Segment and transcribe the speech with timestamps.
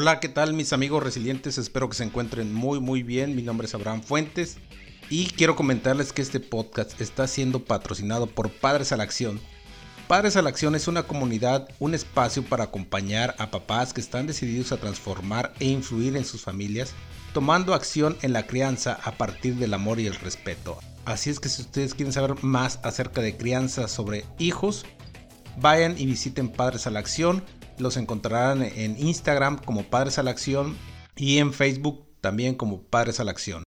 [0.00, 1.58] Hola, ¿qué tal mis amigos resilientes?
[1.58, 3.34] Espero que se encuentren muy muy bien.
[3.34, 4.56] Mi nombre es Abraham Fuentes
[5.10, 9.40] y quiero comentarles que este podcast está siendo patrocinado por Padres a la Acción.
[10.06, 14.28] Padres a la Acción es una comunidad, un espacio para acompañar a papás que están
[14.28, 16.92] decididos a transformar e influir en sus familias,
[17.34, 20.78] tomando acción en la crianza a partir del amor y el respeto.
[21.06, 24.86] Así es que si ustedes quieren saber más acerca de crianza sobre hijos,
[25.56, 27.42] vayan y visiten Padres a la Acción
[27.80, 30.76] los encontrarán en Instagram como Padres a la Acción
[31.16, 33.62] y en Facebook también como Padres a la Acción.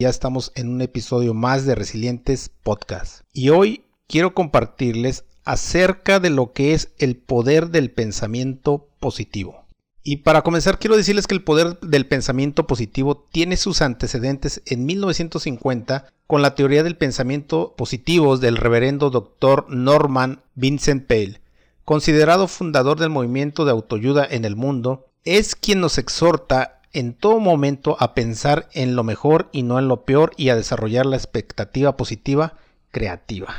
[0.00, 3.22] Ya estamos en un episodio más de Resilientes Podcast.
[3.32, 9.64] Y hoy quiero compartirles acerca de lo que es el poder del pensamiento positivo.
[10.02, 14.84] Y para comenzar quiero decirles que el poder del pensamiento positivo tiene sus antecedentes en
[14.84, 19.66] 1950 con la teoría del pensamiento positivo del reverendo Dr.
[19.68, 21.40] Norman Vincent Pale,
[21.84, 27.40] considerado fundador del movimiento de autoayuda en el mundo, es quien nos exhorta en todo
[27.40, 31.16] momento a pensar en lo mejor y no en lo peor y a desarrollar la
[31.16, 32.54] expectativa positiva
[32.90, 33.54] creativa.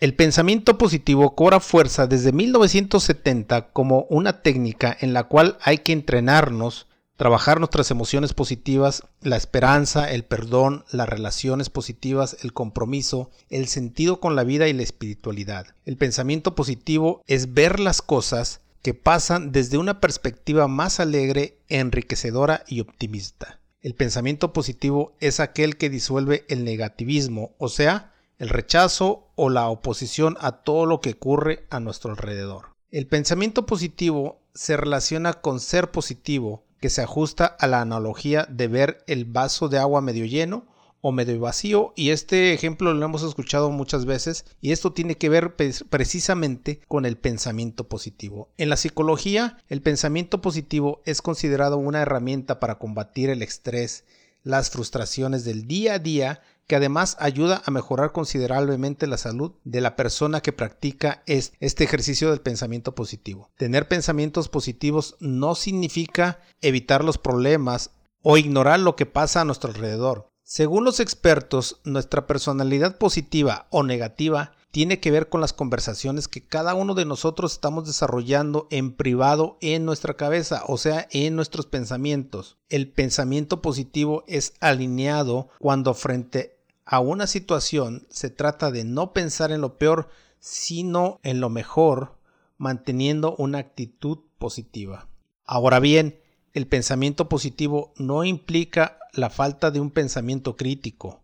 [0.00, 5.92] El pensamiento positivo cobra fuerza desde 1970 como una técnica en la cual hay que
[5.92, 6.86] entrenarnos
[7.20, 14.20] trabajar nuestras emociones positivas, la esperanza, el perdón, las relaciones positivas, el compromiso, el sentido
[14.20, 15.66] con la vida y la espiritualidad.
[15.84, 22.64] El pensamiento positivo es ver las cosas que pasan desde una perspectiva más alegre, enriquecedora
[22.66, 23.60] y optimista.
[23.82, 29.68] El pensamiento positivo es aquel que disuelve el negativismo, o sea, el rechazo o la
[29.68, 32.70] oposición a todo lo que ocurre a nuestro alrededor.
[32.90, 38.68] El pensamiento positivo se relaciona con ser positivo, que se ajusta a la analogía de
[38.68, 40.66] ver el vaso de agua medio lleno
[41.02, 45.28] o medio vacío y este ejemplo lo hemos escuchado muchas veces y esto tiene que
[45.28, 48.50] ver precisamente con el pensamiento positivo.
[48.58, 54.04] En la psicología, el pensamiento positivo es considerado una herramienta para combatir el estrés,
[54.42, 59.80] las frustraciones del día a día que además ayuda a mejorar considerablemente la salud de
[59.80, 63.50] la persona que practica este ejercicio del pensamiento positivo.
[63.56, 67.90] Tener pensamientos positivos no significa evitar los problemas
[68.22, 70.30] o ignorar lo que pasa a nuestro alrededor.
[70.44, 76.46] Según los expertos, nuestra personalidad positiva o negativa tiene que ver con las conversaciones que
[76.46, 81.66] cada uno de nosotros estamos desarrollando en privado en nuestra cabeza, o sea, en nuestros
[81.66, 82.58] pensamientos.
[82.68, 86.59] El pensamiento positivo es alineado cuando frente
[86.90, 90.08] a una situación se trata de no pensar en lo peor,
[90.40, 92.18] sino en lo mejor,
[92.58, 95.06] manteniendo una actitud positiva.
[95.44, 96.18] Ahora bien,
[96.52, 101.22] el pensamiento positivo no implica la falta de un pensamiento crítico.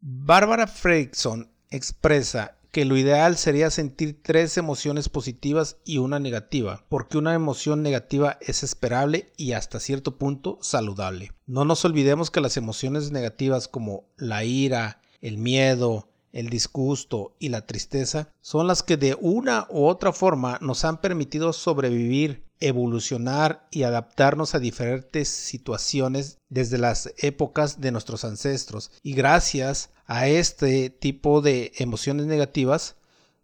[0.00, 7.16] Barbara Fredrickson expresa que lo ideal sería sentir tres emociones positivas y una negativa, porque
[7.16, 11.32] una emoción negativa es esperable y hasta cierto punto saludable.
[11.46, 17.48] No nos olvidemos que las emociones negativas como la ira, el miedo, el disgusto y
[17.48, 23.68] la tristeza son las que de una u otra forma nos han permitido sobrevivir, evolucionar
[23.70, 28.90] y adaptarnos a diferentes situaciones desde las épocas de nuestros ancestros.
[29.02, 32.96] Y gracias a este tipo de emociones negativas,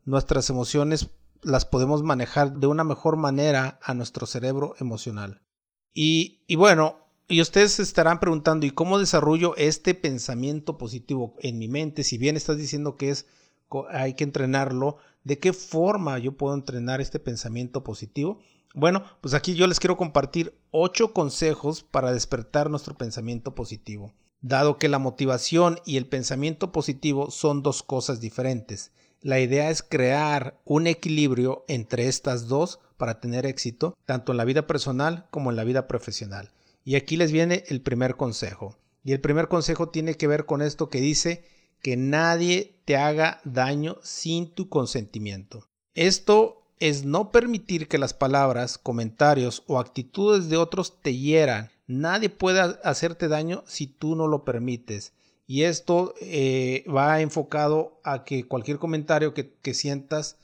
[0.05, 1.11] nuestras emociones
[1.43, 5.43] las podemos manejar de una mejor manera a nuestro cerebro emocional.
[5.93, 11.59] Y, y bueno, y ustedes se estarán preguntando, ¿y cómo desarrollo este pensamiento positivo en
[11.59, 12.05] mi mente?
[12.05, 13.27] Si bien estás diciendo que es
[13.91, 18.39] hay que entrenarlo, ¿de qué forma yo puedo entrenar este pensamiento positivo?
[18.75, 24.13] Bueno, pues aquí yo les quiero compartir ocho consejos para despertar nuestro pensamiento positivo.
[24.43, 28.93] Dado que la motivación y el pensamiento positivo son dos cosas diferentes,
[29.23, 34.45] la idea es crear un equilibrio entre estas dos para tener éxito, tanto en la
[34.45, 36.51] vida personal como en la vida profesional.
[36.85, 38.77] Y aquí les viene el primer consejo.
[39.05, 41.45] Y el primer consejo tiene que ver con esto que dice
[41.81, 45.69] que nadie te haga daño sin tu consentimiento.
[45.95, 51.71] Esto es no permitir que las palabras, comentarios o actitudes de otros te hieran.
[51.87, 55.13] Nadie puede hacerte daño si tú no lo permites.
[55.47, 60.37] Y esto eh, va enfocado a que cualquier comentario que, que sientas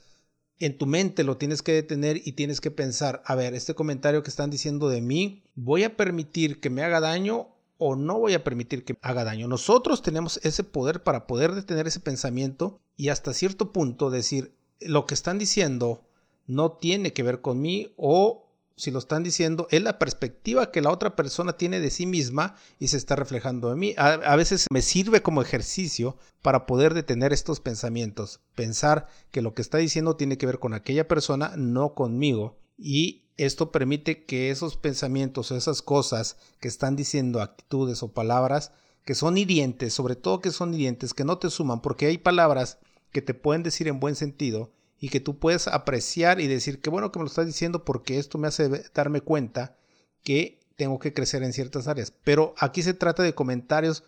[0.59, 4.23] en tu mente lo tienes que detener y tienes que pensar, a ver, este comentario
[4.23, 7.47] que están diciendo de mí, ¿voy a permitir que me haga daño
[7.77, 9.47] o no voy a permitir que haga daño?
[9.47, 15.05] Nosotros tenemos ese poder para poder detener ese pensamiento y hasta cierto punto decir, lo
[15.05, 16.03] que están diciendo
[16.45, 18.48] no tiene que ver con mí o
[18.79, 22.55] si lo están diciendo, es la perspectiva que la otra persona tiene de sí misma
[22.79, 23.93] y se está reflejando en mí.
[23.97, 29.61] A, veces me sirve como ejercicio para poder detener estos pensamientos, pensar que lo que
[29.61, 32.57] está diciendo tiene que ver con aquella persona, no conmigo.
[32.77, 38.71] Y esto permite que esos pensamientos o esas cosas que están diciendo actitudes o palabras
[39.03, 42.79] que son hirientes, sobre todo que son hirientes, que no te suman, porque hay palabras
[43.11, 46.89] que te pueden decir en buen sentido y que tú puedes apreciar y decir que
[46.89, 49.77] bueno que me lo estás diciendo porque esto me hace darme cuenta
[50.23, 52.13] que tengo que crecer en ciertas áreas.
[52.23, 54.03] Pero aquí se trata de comentarios,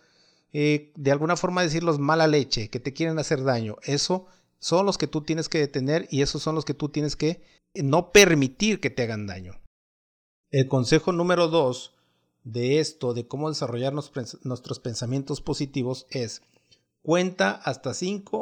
[0.52, 3.76] eh, de alguna forma decirlos mala leche, que te quieren hacer daño.
[3.82, 4.26] Eso
[4.58, 7.42] son los que tú tienes que detener y esos son los que tú tienes que
[7.74, 9.60] no permitir que te hagan daño.
[10.50, 11.94] El consejo número dos
[12.44, 16.42] de esto, de cómo desarrollar nuestros pensamientos positivos, es
[17.02, 18.41] cuenta hasta 5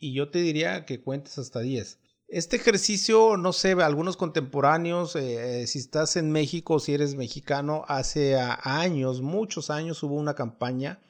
[0.00, 1.98] y yo te diría que cuentes hasta 10.
[2.28, 8.38] Este ejercicio, no sé, algunos contemporáneos, eh, si estás en México, si eres mexicano, hace
[8.38, 11.00] años, muchos años hubo una campaña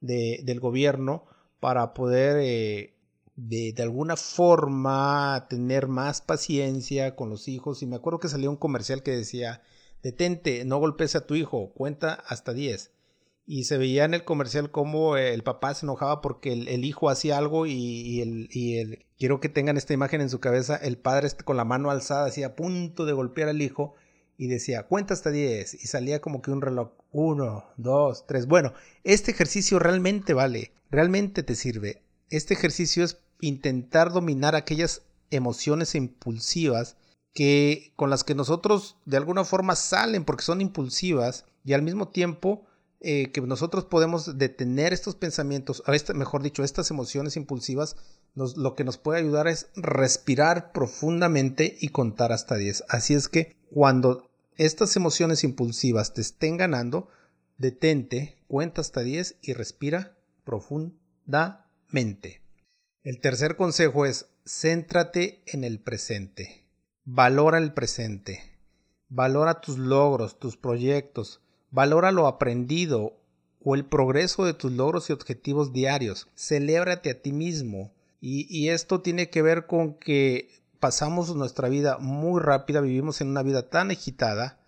[0.00, 1.26] del gobierno
[1.60, 2.94] para poder eh,
[3.36, 7.82] de, de, alguna forma tener más paciencia con los hijos.
[7.82, 9.62] Y me acuerdo que salió un comercial que decía,
[10.02, 12.90] detente, no golpes a tu hijo, cuenta hasta 10
[13.50, 17.36] y se veía en el comercial como el papá se enojaba porque el, hijo hacía
[17.36, 21.56] algo y, el, el, quiero que tengan esta imagen en su cabeza, el padre con
[21.56, 23.96] la mano alzada hacía a punto de golpear al hijo
[24.38, 28.46] y decía, cuenta hasta 10 y salía como que un reloj, 1, 2, 3.
[28.46, 32.04] Bueno, este ejercicio realmente vale, realmente te sirve.
[32.28, 36.96] Este ejercicio es intentar dominar aquellas emociones impulsivas
[37.34, 42.10] que con las que nosotros de alguna forma salen porque son impulsivas y al mismo
[42.10, 42.69] tiempo
[43.00, 45.82] eh, que nosotros podemos detener estos pensamientos,
[46.14, 47.96] mejor dicho, estas emociones impulsivas,
[48.34, 52.84] lo que nos puede ayudar es respirar profundamente y contar hasta 10.
[52.88, 57.08] Así es que cuando estas emociones impulsivas te estén ganando,
[57.56, 62.42] detente, cuenta hasta 10 y respira profundamente.
[63.02, 66.66] El tercer consejo es céntrate en el presente.
[67.04, 68.42] Valora el presente.
[69.08, 73.16] Valora tus logros, tus proyectos, Valora lo aprendido
[73.62, 76.28] o el progreso de tus logros y objetivos diarios.
[76.34, 77.92] Celébrate a ti mismo.
[78.22, 83.42] Y, esto tiene que ver con que pasamos nuestra vida muy rápida, vivimos en una
[83.42, 84.58] vida tan agitada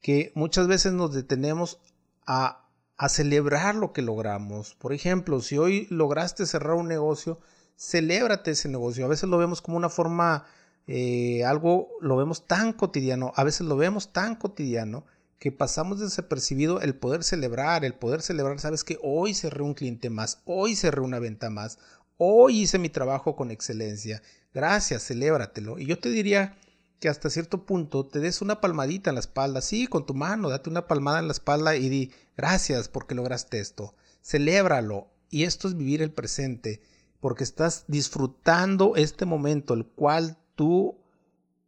[0.00, 1.80] que muchas veces nos detenemos
[2.26, 2.66] a,
[2.96, 4.74] a celebrar lo que logramos.
[4.74, 7.40] Por ejemplo, si hoy lograste cerrar un negocio,
[7.76, 9.04] celébrate ese negocio.
[9.04, 10.46] A veces lo vemos como una forma,
[10.86, 15.04] eh, algo lo vemos tan cotidiano, a veces lo vemos tan cotidiano
[15.42, 20.08] que pasamos desapercibido el poder celebrar, el poder celebrar, sabes que hoy cerré un cliente
[20.08, 21.80] más, hoy cerré una venta más,
[22.16, 24.22] hoy hice mi trabajo con excelencia,
[24.54, 25.80] gracias, celébratelo.
[25.80, 26.56] Y yo te diría
[27.00, 30.48] que hasta cierto punto te des una palmadita en la espalda, sí, con tu mano,
[30.48, 35.08] date una palmada en la espalda y di gracias porque lograste esto, celébralo.
[35.28, 36.82] Y esto es vivir el presente,
[37.18, 41.00] porque estás disfrutando este momento, el cual tú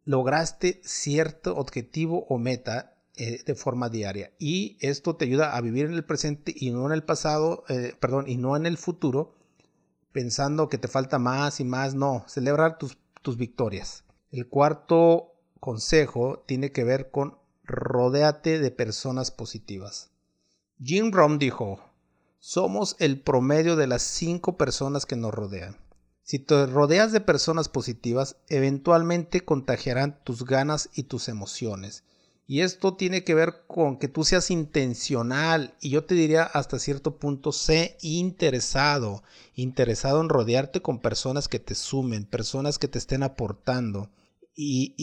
[0.04, 4.32] lograste cierto objetivo o meta eh, de forma diaria.
[4.40, 7.94] Y esto te ayuda a vivir en el presente y no en el pasado, eh,
[8.00, 9.36] perdón, y no en el futuro,
[10.10, 11.94] pensando que te falta más y más.
[11.94, 14.02] No, celebrar tus, tus victorias.
[14.32, 20.10] El cuarto consejo tiene que ver con rodéate de personas positivas.
[20.82, 21.78] Jim Rohn dijo,
[22.40, 25.76] somos el promedio de las cinco personas que nos rodean.
[26.24, 32.02] Si te rodeas de personas positivas, eventualmente contagiarán tus ganas y tus emociones
[32.46, 36.78] y esto tiene que ver con que tú seas intencional y yo te diría hasta
[36.78, 39.22] cierto punto, sé interesado,
[39.54, 44.10] interesado en rodearte con personas que te sumen, personas que te estén aportando
[44.54, 44.94] y,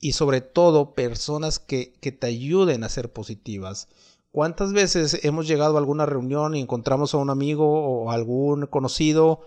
[0.00, 3.88] y, sobre todo personas que, que te ayuden a ser positivas.
[4.32, 9.40] ¿Cuántas veces hemos llegado a alguna reunión y encontramos a un amigo o algún conocido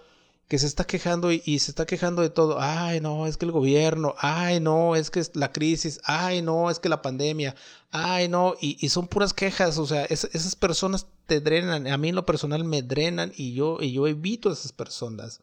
[0.51, 2.58] que se está quejando y, se está quejando de todo.
[2.60, 6.77] Ay, no, es que el gobierno, ay, no, es que la crisis, ay, no, es
[6.77, 7.55] que la pandemia,
[7.89, 12.15] ay, no, y, son puras quejas, o sea, esas personas te drenan, a mí en
[12.15, 15.39] lo personal me drenan y yo, y yo evito a esas personas.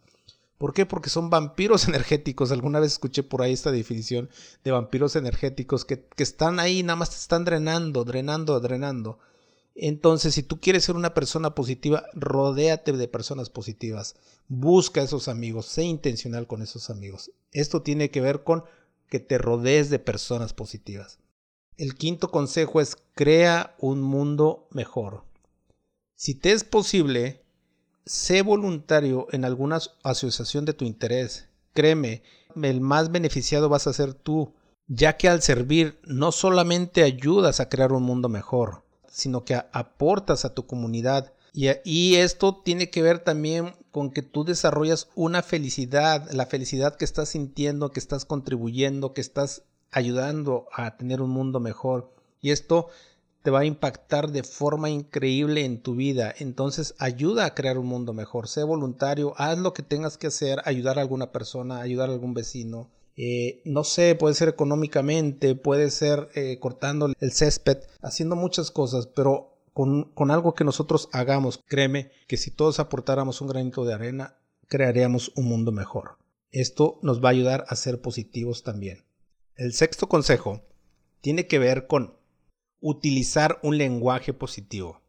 [0.58, 0.84] ¿Por qué?
[0.84, 2.52] Porque son vampiros energéticos.
[2.52, 4.28] Alguna vez escuché por ahí esta definición
[4.62, 9.18] de vampiros energéticos que, que están ahí, nada más te están drenando, drenando, drenando.
[9.80, 14.16] Entonces, si tú quieres ser una persona positiva, rodéate de personas positivas.
[14.48, 17.30] Busca esos amigos, sé intencional con esos amigos.
[17.52, 18.64] Esto tiene que ver con
[19.08, 21.20] que te rodees de personas positivas.
[21.76, 25.22] El quinto consejo es crea un mundo mejor.
[26.16, 27.44] Si te es posible,
[28.04, 31.46] sé voluntario en alguna asociación de tu interés.
[31.72, 32.24] Créeme,
[32.60, 34.54] el más beneficiado vas a ser tú,
[34.88, 38.82] ya que al servir no solamente ayudas a crear un mundo mejor,
[39.18, 41.32] sino que aportas a tu comunidad.
[41.52, 46.94] Y, y, esto tiene que ver también con que tú desarrollas una felicidad, la felicidad
[46.94, 52.12] que estás sintiendo, que estás contribuyendo, que estás ayudando a tener un mundo mejor.
[52.40, 52.88] Y esto
[53.42, 56.32] te va a impactar de forma increíble en tu vida.
[56.38, 58.46] Entonces ayuda a crear un mundo mejor.
[58.46, 62.34] Sé voluntario, haz lo que tengas que hacer, ayudar a alguna persona, ayudar a algún
[62.34, 62.88] vecino.
[63.20, 69.08] Eh, no sé, puede ser económicamente, puede ser eh, cortando el césped, haciendo muchas cosas,
[69.08, 73.92] pero con, con algo que nosotros hagamos, créeme que si todos aportáramos un granito de
[73.92, 76.18] arena, crearíamos un mundo mejor.
[76.52, 79.04] Esto nos va a ayudar a ser positivos también.
[79.56, 80.62] El sexto consejo
[81.20, 82.16] tiene que ver con
[82.78, 85.02] utilizar un lenguaje positivo.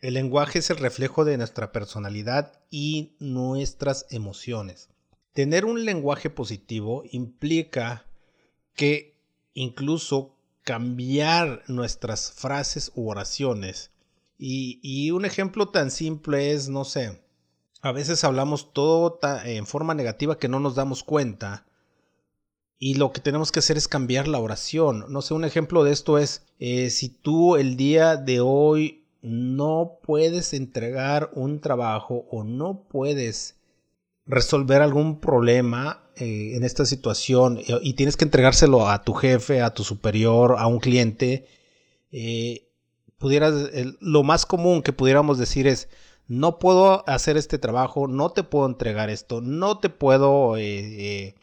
[0.00, 4.88] El lenguaje es el reflejo de nuestra personalidad y nuestras emociones.
[5.34, 8.06] Tener un lenguaje positivo implica
[8.74, 9.16] que
[9.52, 13.90] incluso cambiar nuestras frases u oraciones.
[14.38, 17.20] Y, un ejemplo tan simple es, no sé,
[17.82, 21.66] a veces hablamos todo en forma negativa que no nos damos cuenta
[22.78, 25.06] y lo que tenemos que hacer es cambiar la oración.
[25.08, 29.98] No sé, un ejemplo de esto es, eh, si tú el día de hoy no
[30.02, 33.56] puedes entregar un trabajo o no puedes
[34.26, 39.60] resolver algún problema eh, en esta situación eh, y tienes que entregárselo a tu jefe,
[39.60, 41.46] a tu superior, a un cliente,
[43.18, 43.54] pudieras,
[44.00, 45.88] lo más común que pudiéramos decir es,
[46.26, 51.34] no puedo hacer este trabajo, no te puedo entregar esto, no te puedo eh,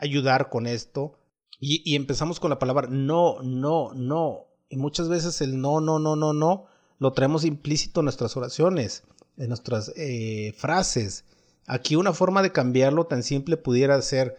[0.00, 1.18] ayudar con esto.
[1.58, 4.46] Y, empezamos con la palabra no, no, no.
[4.68, 6.66] Y muchas veces el no, no, no, no, no
[6.98, 9.04] lo traemos implícito en nuestras oraciones,
[9.36, 11.24] en nuestras eh, frases.
[11.66, 14.36] Aquí una forma de cambiarlo tan simple pudiera ser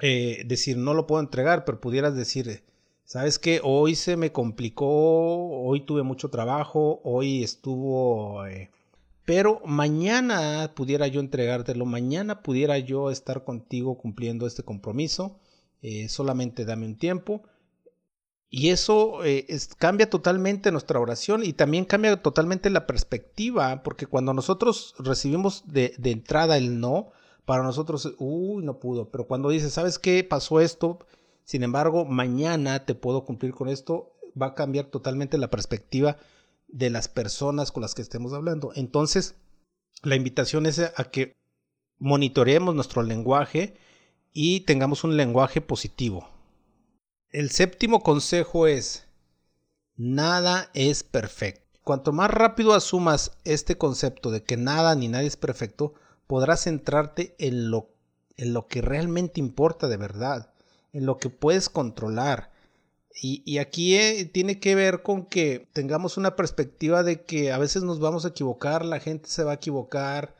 [0.00, 2.64] eh, decir no lo puedo entregar, pero pudieras decir,
[3.04, 3.60] ¿sabes qué?
[3.62, 8.42] Hoy se me complicó, hoy tuve mucho trabajo, hoy estuvo
[9.24, 15.38] pero mañana pudiera yo entregártelo, mañana pudiera yo estar contigo cumpliendo este compromiso,
[15.80, 17.42] eh, solamente dame un tiempo.
[18.54, 19.46] Y eso eh,
[19.78, 25.94] cambia totalmente nuestra oración y también cambia totalmente la perspectiva, porque cuando nosotros recibimos de,
[25.96, 27.12] de entrada el no,
[27.46, 30.22] para nosotros, uy, no pudo, pero cuando dices, ¿sabes qué?
[30.22, 30.98] Pasó esto,
[31.44, 36.18] sin embargo, mañana te puedo cumplir con esto, va a cambiar totalmente la perspectiva
[36.68, 38.72] de las personas con las que estemos hablando.
[38.74, 39.34] Entonces,
[40.02, 41.32] la invitación es a que
[41.98, 43.78] monitoreemos nuestro lenguaje
[44.34, 46.28] y tengamos un lenguaje positivo.
[47.32, 49.04] El séptimo consejo es,
[49.96, 51.80] nada es perfecto.
[51.82, 55.94] Cuanto más rápido asumas este concepto de que nada ni nadie es perfecto,
[56.26, 57.88] podrás centrarte en lo,
[58.36, 60.52] en lo que realmente importa de verdad,
[60.92, 62.52] en lo que puedes controlar,
[63.14, 67.82] y, aquí eh, tiene que ver con que tengamos una perspectiva de que a veces
[67.82, 70.34] nos vamos a equivocar, la gente se va a equivocar,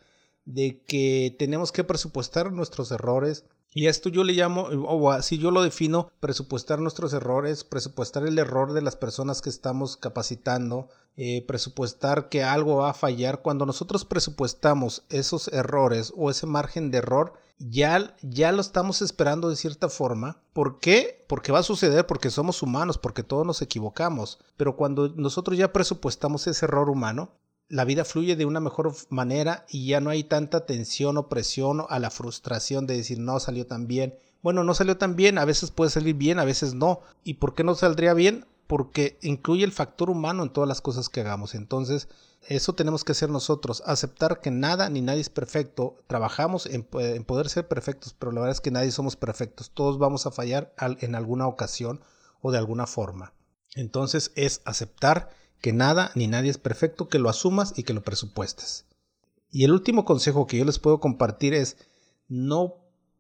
[0.44, 3.44] de que tenemos que presupuestar nuestros errores.
[3.74, 8.38] Y esto yo le llamo, o así yo lo defino, presupuestar nuestros errores, presupuestar el
[8.38, 13.40] error de las personas que estamos capacitando, eh, presupuestar que algo va a fallar.
[13.40, 19.48] Cuando nosotros presupuestamos esos errores o ese margen de error, ya, ya lo estamos esperando
[19.48, 20.42] de cierta forma.
[20.52, 21.24] ¿Por qué?
[21.28, 24.38] Porque va a suceder, porque somos humanos, porque todos nos equivocamos.
[24.56, 27.30] Pero cuando nosotros ya presupuestamos ese error humano,
[27.72, 31.86] la vida fluye de una mejor manera y ya no hay tanta tensión o presión
[31.88, 34.14] a la frustración de decir no salió tan bien.
[34.42, 37.00] Bueno, no salió tan bien, a veces puede salir bien, a veces no.
[37.24, 38.44] ¿Y por qué no saldría bien?
[38.66, 41.54] Porque incluye el factor humano en todas las cosas que hagamos.
[41.54, 42.08] Entonces,
[42.46, 45.96] eso tenemos que hacer nosotros, aceptar que nada ni nadie es perfecto.
[46.08, 49.70] Trabajamos en, poder ser perfectos, pero la verdad es que nadie somos perfectos.
[49.70, 52.02] Todos vamos a fallar en alguna ocasión
[52.42, 53.32] o de alguna forma.
[53.74, 55.30] Entonces es aceptar
[55.62, 58.85] que nada ni nadie es perfecto, que lo asumas y que lo presupuestes.
[59.50, 61.78] Y el último consejo que yo les puedo compartir es
[62.28, 62.75] no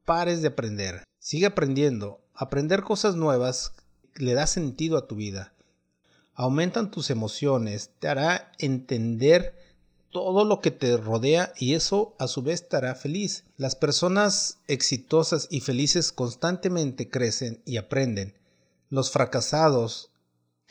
[0.04, 1.04] pares de aprender.
[1.18, 2.20] Sigue aprendiendo.
[2.34, 3.72] Aprender cosas nuevas
[4.16, 5.54] le da sentido a tu vida
[6.34, 9.54] aumentan tus emociones, te hará entender
[10.10, 13.44] todo lo que te rodea y eso a su vez te hará feliz.
[13.56, 18.34] Las personas exitosas y felices constantemente crecen y aprenden.
[18.90, 20.10] Los fracasados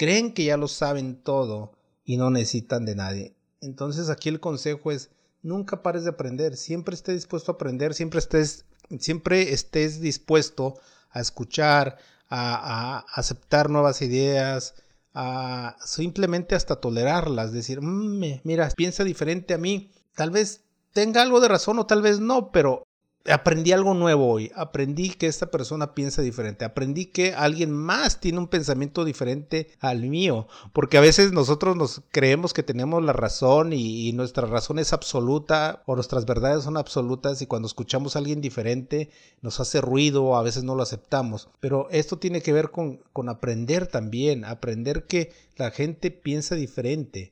[0.01, 3.35] creen que ya lo saben todo y no necesitan de nadie.
[3.61, 5.11] Entonces aquí el consejo es
[5.43, 8.65] nunca pares de aprender, siempre estés dispuesto a aprender, siempre estés,
[8.97, 10.73] siempre estés dispuesto
[11.11, 11.99] a escuchar,
[12.31, 14.73] a, aceptar nuevas ideas,
[15.13, 21.39] a simplemente hasta tolerarlas, decir, mm, mira, piensa diferente a mí, tal vez tenga algo
[21.41, 22.81] de razón o tal vez no, pero
[23.29, 28.39] aprendí algo nuevo hoy, aprendí que esta persona piensa diferente, aprendí que alguien más tiene
[28.39, 33.73] un pensamiento diferente al mío, porque a veces nosotros nos creemos que tenemos la razón
[33.73, 38.41] y, nuestra razón es absoluta o nuestras verdades son absolutas y cuando escuchamos a alguien
[38.41, 39.09] diferente
[39.41, 43.29] nos hace ruido, a veces no lo aceptamos, pero esto tiene que ver con, con
[43.29, 47.31] aprender también, aprender que la gente piensa diferente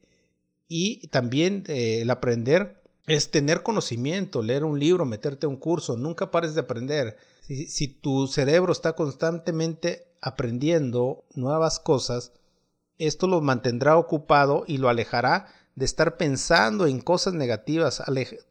[0.70, 2.79] y también eh, el aprender
[3.10, 7.18] es tener conocimiento, leer un libro, meterte a un curso, nunca pares de aprender.
[7.42, 12.34] Si, tu cerebro está constantemente aprendiendo nuevas cosas,
[13.00, 18.04] esto lo mantendrá ocupado y lo alejará de estar pensando en cosas negativas,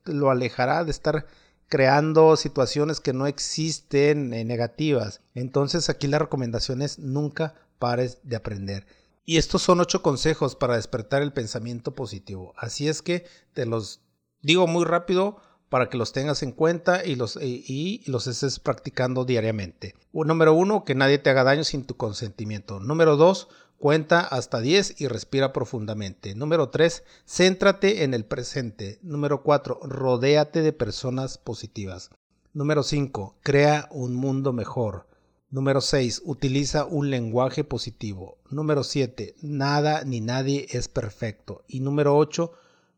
[0.05, 1.27] lo alejará de estar
[1.69, 5.21] creando situaciones que no existen eh, negativas.
[5.35, 8.87] Entonces aquí la recomendación es nunca pares de aprender.
[9.25, 12.55] Y estos son ocho consejos para despertar el pensamiento positivo.
[12.57, 14.01] Así es que te los
[14.43, 19.25] Digo muy rápido para que los tengas en cuenta y los, y, los estés practicando
[19.25, 19.95] diariamente.
[20.13, 22.81] Número uno, que nadie te haga daño sin tu consentimiento.
[22.81, 26.35] Número dos, cuenta hasta 10 y respira profundamente.
[26.35, 28.99] Número 3, céntrate en el presente.
[29.03, 32.11] Número 4, rodéate de personas positivas.
[32.53, 35.07] Número 5, crea un mundo mejor.
[35.51, 38.39] Número 6, utiliza un lenguaje positivo.
[38.51, 41.65] Número 7, nada ni nadie es perfecto.
[41.69, 42.53] Y número 8,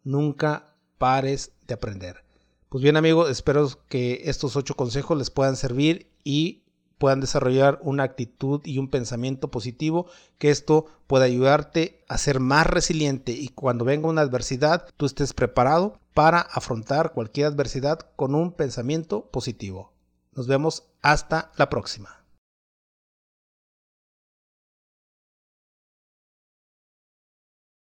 [0.05, 0.70] nunca
[1.00, 2.23] pares de aprender.
[2.69, 6.62] Pues bien amigos, espero que estos ocho consejos les puedan servir y
[6.99, 12.66] puedan desarrollar una actitud y un pensamiento positivo, que esto pueda ayudarte a ser más
[12.66, 18.52] resiliente y cuando venga una adversidad tú estés preparado para afrontar cualquier adversidad con un
[18.52, 19.95] pensamiento positivo.
[20.35, 22.20] Nos vemos hasta la próxima.